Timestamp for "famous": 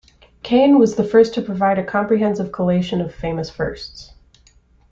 3.13-3.51